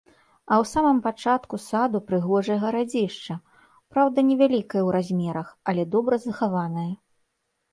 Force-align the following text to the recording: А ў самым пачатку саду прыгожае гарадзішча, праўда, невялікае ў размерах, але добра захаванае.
А 0.51 0.53
ў 0.61 0.67
самым 0.75 1.01
пачатку 1.07 1.59
саду 1.65 2.01
прыгожае 2.07 2.57
гарадзішча, 2.63 3.37
праўда, 3.93 4.25
невялікае 4.31 4.81
ў 4.87 4.97
размерах, 4.97 5.47
але 5.71 5.81
добра 5.99 6.15
захаванае. 6.25 6.91